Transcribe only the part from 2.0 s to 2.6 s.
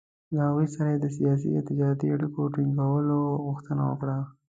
اړیکو